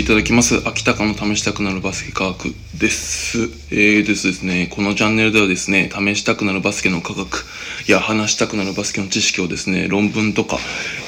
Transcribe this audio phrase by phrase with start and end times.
[0.00, 0.60] いただきます。
[0.68, 3.38] 秋高の試したくなるバスケ科学です。
[3.70, 7.46] えーですですね、このチャンネルではですね、試したくなるバスケの科学
[7.88, 10.58] や話したくなるバスケの知識をですね、論文とか、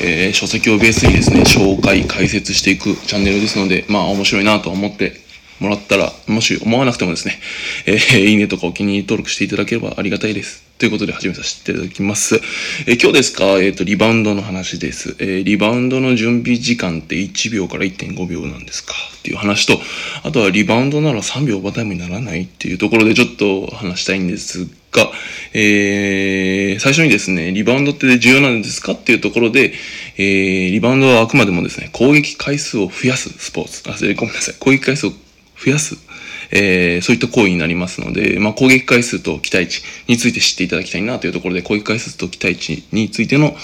[0.00, 5.20] えー書籍をベースにですね、紹介、解説していくチャンネルですので、まあ面白いなと思って
[5.60, 7.38] もらったら、もし思わなくてもですね、
[7.86, 10.62] えーいいねとかお気に入り登録していただければありがたいです。
[10.78, 12.36] ということで始めさせていただきます。
[12.86, 15.16] えー今日ですか、えっ、と、リバウンドの話です。
[15.18, 18.94] えーリバウンドの準備時間って1秒から1.5秒なんですか？
[19.18, 19.80] っていう話と、
[20.22, 25.10] あとはリバウンドなら3秒オーバータイムにならないっていうところでちょっと話したいんですが、
[25.52, 29.72] えー最初にですね、リバウンドって重要なんですかっていうところで、
[30.16, 33.82] えーリバウンドはあくまでもですね、攻撃回数を増やすスポーツ。
[33.90, 34.54] あ、ごめんなさい。
[34.60, 35.12] 攻撃回数を
[35.64, 35.96] 増やす、
[36.50, 43.56] えーそういった行為になりますので、まあ、攻撃回数と期待値について知っていただきたいなというところで、攻撃回数と期待値についての、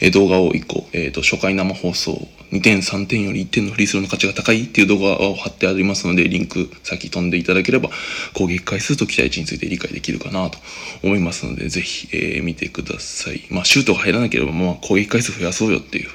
[0.00, 7.90] え動画を1個、えーと、初回生放送、2点、3点より1点のフリースローの価値が高いっていう動画を貼ってありますので、リンク先飛んでいただければ、
[8.34, 10.58] 攻撃回数と期待値について理解できるかなと
[11.02, 13.44] 思いますので、ぜひ、えー見てください。
[13.50, 16.10] まあ、シュートが入らなければ、まあ、攻撃回数増やそうよっていう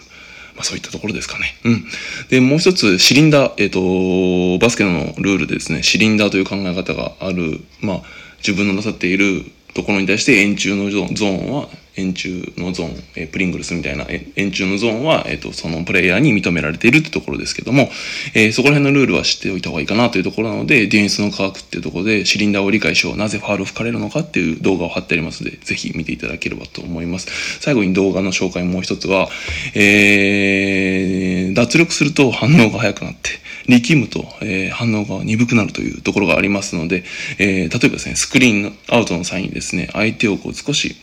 [0.58, 1.56] まあそういったところですかね。
[1.64, 1.86] うん。
[2.30, 8.02] で、もう一つ、シリンダー、えっ、と、バスケのルールでですね、シリンダーという考え方がある、まあ、
[8.40, 17.90] 自分のなさっているところに対して円柱のゾーンは、円柱のゾーン、えプリングルスみたいな円柱のゾーンは、えっ、と、そのプレイヤーに認められているってところですけども、
[18.34, 27.28] えそこら辺のルールは知っておいた方がいいかなというところなので、ディフェンスの科学っていうところで、シリンダーを理解しよう、なぜファールを吹かれるのかっていう動画を貼ってありますので、ぜひ見ていただければと思います。
[27.60, 29.30] 最後に動画の紹介もう一つは、
[29.74, 33.32] えー、脱力すると反応が速くなって、
[33.68, 37.04] 力むと、えー反応が鈍くなるというところがありますので、
[37.40, 40.96] えー例えばですね、スクリーンアウトの際にですね、相手をこう少し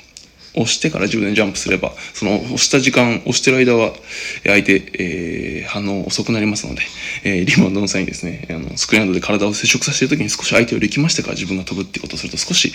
[0.55, 3.92] 押してから自分でジャンプすれば、その押した時間、押してる間は、
[4.44, 6.83] 相手、えー反応遅くなりますので、
[7.24, 11.28] えーリバウンドの際にですね、あのスクリーンアウトで体を接触させている時に少し相手を力ましてか？
[11.28, 12.72] ら自分が飛ぶってことをすると少し、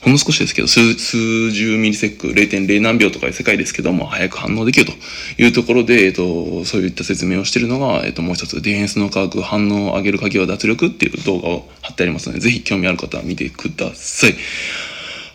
[0.00, 4.92] ほんの少しですけど、数数十ミリセック、0.0何秒とかいう世界ですけども、早く反応できると。
[5.38, 14.34] いうところで、えっと、そういった説明をしているのが、えっと、もう一つ、ディフェンスの科学、反応を上げる鍵は脱力っていう動画を貼ってありますので、ぜひ興味ある方は見てください。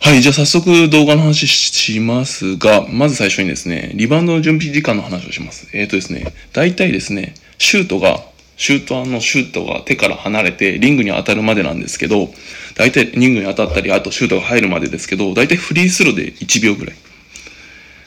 [0.05, 5.67] はい、じゃあ早速動画の話しますが、まず最初にですね、リバウンドの準備時間の話をします。
[5.73, 8.23] えっ、とですね、大体ですね、シュートが、
[8.55, 12.29] シューターのシュートが手から離れてリングに当たるまでなんですけど、
[12.75, 16.95] 大体リングに当たったり、あとシュートが入るまでですけど、大体フリースローで1秒ぐらい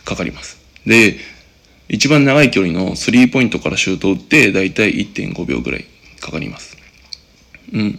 [0.05, 0.57] かかります。
[0.87, 1.17] で、
[1.89, 5.85] 一番長い距離のスリーポイントからシュートを打って、大体1.5秒ぐらい
[6.21, 6.77] かかります。
[7.73, 7.99] うん。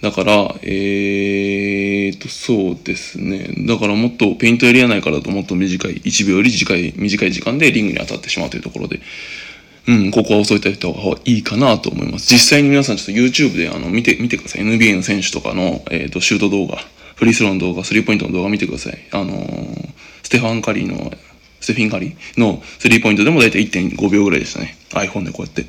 [0.00, 3.50] だから、えーと、そうですね。
[3.66, 9.00] だからもっとペイントエリア内からだともっと短い、1秒より短い、短い時間でリングに当たってしまうというところで、
[9.88, 12.32] うん、ここは遅いった方がいいかなと思います。
[12.32, 14.62] 実際に皆さんちょっと YouTube であの見て、見てください。
[14.62, 16.76] NBA の選手とかの、えーと、シュート動画、
[17.16, 18.98] フリースローの動画、スリーポイントの動画見てください。
[19.12, 19.88] あのー
[20.28, 21.10] ステファン・カリーの、
[21.58, 24.76] ステフィン・カリーのスリーポイントでも大体1.5秒ぐらいでしたね。
[24.90, 25.64] iPhone でこうやって。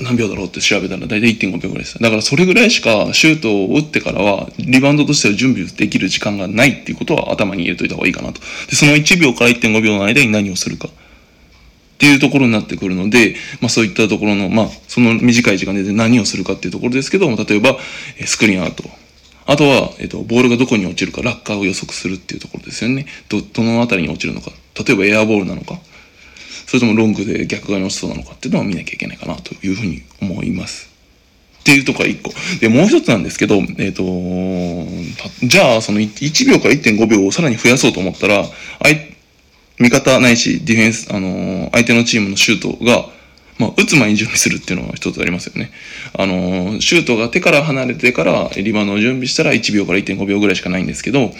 [0.00, 1.98] 何秒だろうって調べたら大体1.5秒ぐらいです。
[1.98, 8.40] だからそれぐらいしかシュートを打ってからはリバウンドとしては準備できる時間がないっていうことは頭に入れといた方がいいかなと。
[8.68, 10.88] で、その1秒から1.5秒の間に何をするか。
[10.88, 10.90] っ
[11.98, 17.76] ていうところになってくるので、まあそういったところの、まあその短い時間で何をするかっていうところですけども、例えば
[18.24, 18.84] スクリーンアウト。
[19.46, 23.06] あとは、えっ、と、ボールがどこに落ちるか、落下を予測するっていうところですよね。
[23.30, 24.52] ど、どのあたりに落ちるのか。
[24.78, 25.80] 例えばエアボールなのか。
[26.68, 30.90] それともロングで逆側に落ちそうなのかっていうのを見なきゃいけないかなというふうに思います。
[31.60, 32.32] っていうところが1個。
[32.60, 34.04] で、もう一つなんですけど、えっ、と
[35.42, 38.44] じゃあ、その1秒から1.5秒をさらに増やそうと思ったら、
[39.78, 43.08] 味方ないし、ディフェンス、あのー相手のチームのシュートが、
[43.58, 45.70] まあ、打つ前に準備するっていうのが一つありますよね。
[46.12, 51.32] あのーシュートが手から離れてからリバウンドを準備したら1秒から1.5秒ぐらいしかないんですけど、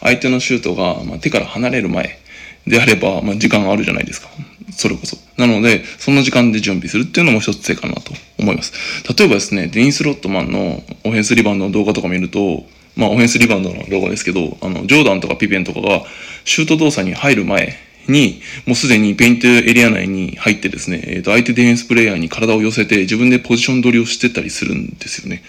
[0.00, 2.18] 相手のシュートが、まあ、手から離れる前
[2.66, 4.28] であれば、まあ、時間あるじゃないですか。
[4.76, 5.16] それこそ。
[5.36, 8.72] なので、その時間で準備するっていうのも一つ手かなと思います。
[9.16, 12.64] 例えばですね、ディーン・スロットマンのオフェンスリバウンドの動画とか見ると、
[12.96, 16.02] まあ、オフェンスリバウンドの動画ですけど、あの、ジョーダンとかピペンとかが、
[16.44, 17.76] シュート動作に入る前
[18.08, 25.42] に、もうすでにペイントエリア内に入ってですね、えっ、と、相手ディフェンスプレイヤーに体を寄せて、自分でポジション取りをしてたりするんですよね。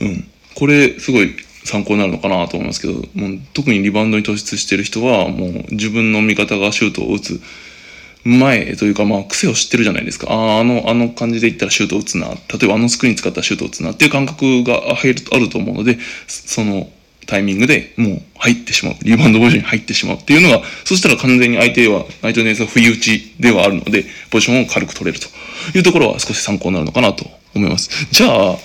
[0.00, 0.28] うん。
[0.54, 7.40] これ、すごい参考になるのかなと思いますけど、もう特にリバウンドに突出してる人は、もう自分の味方がシュートを打つ
[8.24, 10.30] 前というか、まあ、癖を知ってるじゃないですか。
[10.30, 12.28] ああ、あの、あの感じで言ったらシュート打つな。
[12.28, 16.90] 例えばあのスクリーン使ったらシュート打つなっていう感覚が入るあると思うので、その
[17.26, 18.94] タイミングでもう入ってしまう。
[19.02, 25.28] リバウンドポジションに入ってしまうっていうのが、そしたら完全に相手は、相手のディフェンスは不意打ちではあるので、ポジションを軽く取れると
[25.76, 27.24] いうところは少し参考になるのかなと
[27.54, 28.06] 思います。
[28.10, 28.56] じゃあ、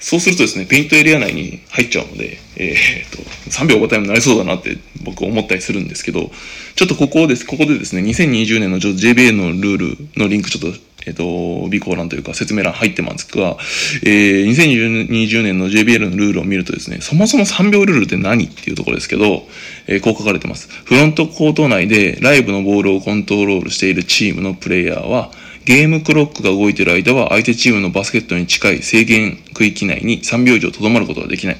[0.00, 3.18] そうするとですね、ペイントエリア内に入っちゃうので、えー、っと、
[3.50, 6.30] 3秒オーバータイムになりそうだなって僕思ったりするんですけど、
[6.74, 13.56] ちょっとここです、ここでですね、2020年の JBA のルールのリンクちょっとえっ、と、備考欄というか説明欄入ってますが、
[14.02, 19.46] えー、2020年の JBL のルールを見るとですね、そもそも3秒ルールって何っていうところですけど、
[19.86, 20.68] えー、こう書かれてます。
[20.84, 25.30] フロントコート内でライブのボールをコントロールしているチームのプレイヤーは、
[25.70, 31.58] ゲームクロックが動いている間は相手チームのバスケットに近い制限区域内に3秒以上とどまることができない。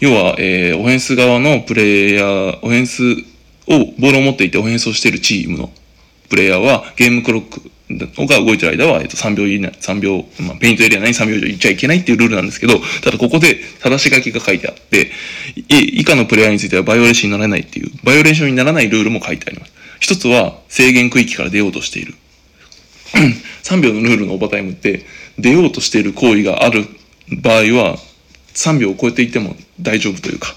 [0.00, 3.02] 要は、えー、オフェンス側のプレイヤー、オフェンス
[3.68, 5.72] を、ボールを持っていてオフェンスをしているチームの
[6.28, 15.10] プレイヤーはゲームクロックが動いてる間は、えっと、3秒以内、3秒、まあ、ペイントエリア内に3秒以上いちゃいけないっていうルールなんですけど、ただここで但し書きが書いてあって、
[15.56, 19.72] 以下のプレイヤーについてはバイオレーションにならないっていう、バイオレーションにならないルールも書いてあります。
[20.00, 22.14] 一つは制限区域から出ようとしている。
[23.62, 25.04] 3秒のルールのオーバータイムって、
[25.38, 26.86] 出ようとしている行為がある
[27.40, 27.98] 場合は、
[28.54, 30.54] 3秒を超えていても大丈夫というか、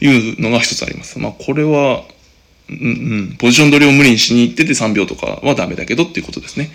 [0.00, 1.18] いうのが一つあります。
[1.18, 2.04] まあ、これは、
[2.70, 2.82] うんう
[3.32, 6.70] ん、ポジション取りを無理にしに行ってて3秒とかはダメだけどっていうことですね。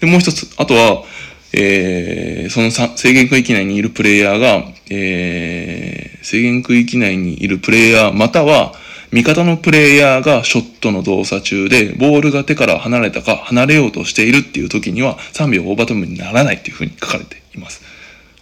[0.00, 1.04] で、もう一つ、あとは、
[1.52, 8.74] えー、その制限区域内にいるプレイヤーが、えー、制限区域内にいるプレイヤー、または、
[9.10, 17.82] 味方のプレイヤーがショットの動作中で、ボールが手から離れたか離れようとしているっていう時には、3秒オーバートムにならないっていうふうに書かれています。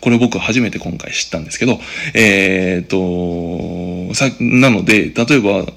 [0.01, 1.79] これ僕初めて今回知ったんですけど、
[2.15, 5.73] えー、っと、さ、なので、例えば、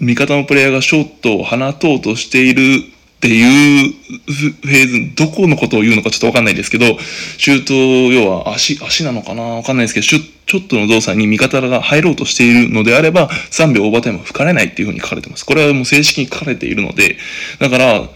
[0.00, 2.84] 味方のプレイヤーがショットを放とうとしている
[3.16, 6.98] っていうフェーズ、どこのことを言うのかちょっとわかんないですけど、
[7.38, 9.42] シュート、要は足、足なのかな？
[9.42, 15.44] わかんないですけど、シュショットの動作に味方が入ろうとしているのであれば、3秒オーバータイムは吹かれないっていうふうに書かれてます。
[15.44, 17.16] これはもう正式に書かれているので、
[17.58, 18.08] だから、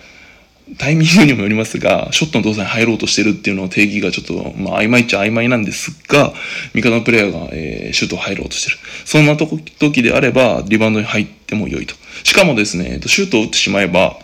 [0.79, 6.32] タイミングにもよりますが、ショットの動作に入ろうとしてるっていうのを定義がちょっと、まあ、曖昧っちゃ曖昧なんですが、
[6.75, 8.76] 味方のプレイヤーが、えー、シュートを入ろうとしてる。
[9.05, 11.97] そんな時であれば、リバウンドに入っても良いと。
[12.23, 14.17] しかもですね、シュートを打ってしまえば、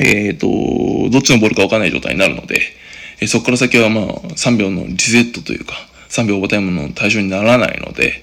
[0.00, 2.60] えっ、ー、と、どっちのボールかわからない状態になるので、
[3.20, 5.74] えー、そこから先はまあ、3秒のリセットというか、
[6.08, 8.22] 3秒オーバータイムの対象にならないので、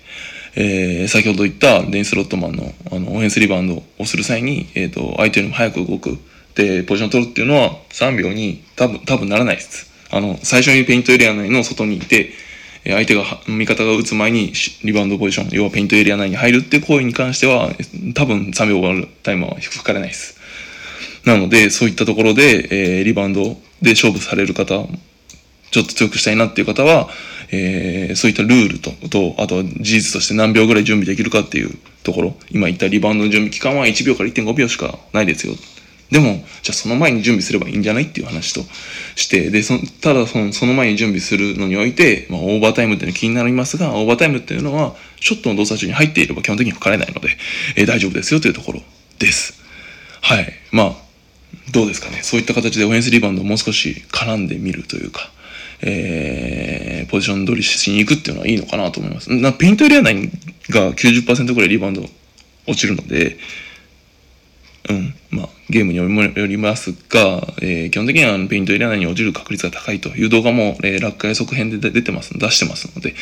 [0.55, 6.17] えー、先ほど言ったデンスロットマンのあのオフェンスリバウンドをする際に、えっ、と、相手よりも早く動く。
[6.55, 9.89] で、ポジションを取るっていうのは3秒に多分、多分ならないです。
[10.11, 12.31] あの、最初にペイントエリア内の外にいて、
[12.85, 17.69] 相手が、味方が打つ前にリバウンドポジション、要はペイントエリア内に入るっていう行為に関しては、
[18.15, 20.38] 多分3秒終わるタイムは吹かれないです。
[21.25, 23.43] なので、そういったところで、えー、リバウンド
[23.81, 24.85] で勝負される方、
[25.71, 27.09] ちょっと強くしたいなっていう方は、
[27.51, 35.55] えー、そういったルールと、と、あとは事実として何秒ぐらい準備できるかっていうところ、今言ったリバウンドの準備期間は1秒から1.5秒しかないですよ。
[36.11, 38.61] でも、じゃあその前に準備すればいいんじゃないっていう話と
[39.15, 47.29] して、で、そただそのその前に準備するのにおいて、まあ、オーバータイムっていうのは気になりますが、オーバータイムっていうのは、ショットの動作中に入っていれば基本的に吹かれないので、
[47.75, 48.81] えー、大丈夫ですよというところ
[49.19, 49.61] です。
[50.21, 50.51] はい。
[50.71, 51.08] まあ、
[51.71, 52.19] どうですかね？
[52.23, 55.31] そういった形でオフェンスリバウンドをもう少し絡んでみるというか、
[55.81, 59.31] えー、ポジション取りしに行くっていうのはいいのかなと思います。
[59.31, 60.29] なペイントエリア内
[60.69, 62.03] が90%ぐらいリバウンド
[62.67, 63.37] 落ちるので、
[64.89, 66.07] うん、まあ、ゲームによ
[66.47, 73.13] りますが、えー、基本的にはペイントエリア内に落ちる確率が高いという動画も、えー、落下予測編で出てます、出してますので、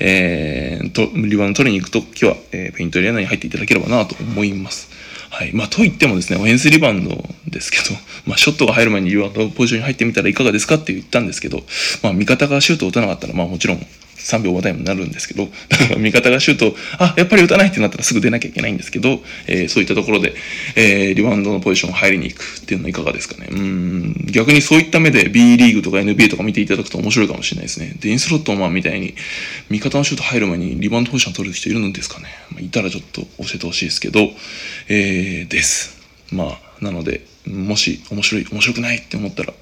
[0.00, 4.90] えー、とリバウンド取りに行くときは、えー、ペイントエリア内に入っていただければなと思います。
[5.34, 5.52] はい。
[5.52, 7.10] まあ、と言ってもですね、オフェンスリバウンド
[7.48, 11.64] ですけど、 まあ、ショットが入る前にリバウンドポジションに入ってみたらいかがですかって言ったんですけど、
[12.04, 13.84] まあ、味方がシュートを打たなかったら、まあ、もちろん、
[14.24, 20.34] 3秒オーバータイムになるんですけど、だから味方がシュート、あ、やっぱり打たないってなったらすぐ出なきゃいけないんですけど、えー、そういったところで、
[20.76, 23.48] えー、リバウンドのポジション入りに行くっていうのはいかがですかね。
[23.50, 27.94] うん、逆にそういった目で B リーグとか NBA とか見ていただくと面白いかもしれないですね。
[28.00, 29.14] デインスロットマンみたいに、
[29.70, 32.28] 味方のシュート入る前にリバウンドポジション取る人いるんですかね。
[32.50, 34.20] まあ、いたらちょっと教えてほしいですけど、
[34.88, 36.02] えー、です。
[36.30, 39.52] まあ、なので、もし面白い、面白くないって思ったら、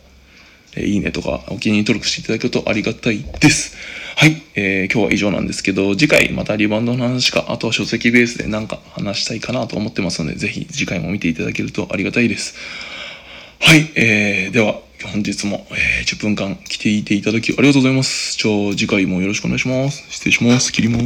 [0.76, 3.76] えいいねとかお気に入り登録していただけるとありがたいです。
[4.16, 12.54] はい、えー、今日は以上なんですけど、次回またリバウンドの話か、あとは書籍ベースで何か話したいかなと思ってますので、ぜひ次回も見ていただけるとありがたいです。
[13.60, 18.36] はい、えー、では本日も、えー、10分間来ていていただきありがとうございます。
[18.36, 20.04] じゃあ次回もよろしくお願いします。
[20.10, 20.72] 失礼します。
[20.72, 21.00] 切ります。